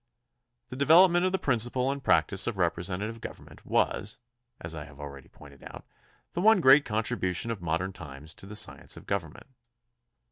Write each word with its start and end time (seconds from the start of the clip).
The 0.69 0.75
development 0.75 1.27
of 1.27 1.31
the 1.31 1.37
prin 1.37 1.59
ciple 1.59 1.91
and 1.91 2.03
practice 2.03 2.47
of 2.47 2.57
representative 2.57 3.21
government 3.21 3.63
was, 3.67 4.17
as 4.59 4.73
I 4.73 4.85
have 4.85 4.99
already 4.99 5.29
pointed 5.29 5.61
out, 5.61 5.85
the 6.33 6.41
one 6.41 6.59
great 6.59 6.85
contribu 6.85 7.35
tion 7.35 7.51
of 7.51 7.61
modern 7.61 7.93
times 7.93 8.33
to 8.33 8.47
the 8.47 8.55
science 8.55 8.97
of 8.97 9.05
government. 9.05 9.45